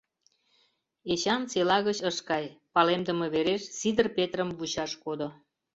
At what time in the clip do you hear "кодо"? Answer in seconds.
5.03-5.29